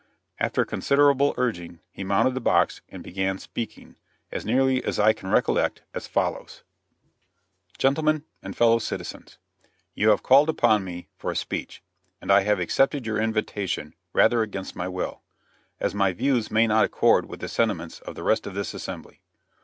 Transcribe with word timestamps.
After 0.39 0.65
considerable 0.65 1.35
urging, 1.37 1.79
he 1.91 2.03
mounted 2.03 2.33
the 2.33 2.39
box 2.39 2.81
and 2.89 3.03
began 3.03 3.37
speaking, 3.37 3.97
as 4.31 4.43
nearly 4.43 4.83
as 4.83 4.97
I 4.97 5.13
can 5.13 5.29
recollect, 5.29 5.83
as 5.93 6.07
follows: 6.07 6.63
"Gentlemen 7.77 8.23
and 8.41 8.57
Fellow 8.57 8.79
citizens: 8.79 9.37
You 9.93 10.09
have 10.09 10.23
called 10.23 10.49
upon 10.49 10.83
me 10.83 11.09
for 11.17 11.29
a 11.29 11.35
speech, 11.35 11.83
and 12.19 12.31
I 12.31 12.41
have 12.41 12.59
accepted 12.59 13.05
your 13.05 13.19
invitation 13.21 13.93
rather 14.11 14.41
against 14.41 14.75
my 14.75 14.87
will, 14.87 15.21
as 15.79 15.93
my 15.93 16.13
views 16.13 16.49
may 16.49 16.65
not 16.65 16.83
accord 16.83 17.27
with 17.27 17.39
the 17.39 17.47
sentiments 17.47 17.99
of 17.99 18.15
the 18.15 18.23
rest 18.23 18.47
of 18.47 18.55
this 18.55 18.73
assembly. 18.73 19.21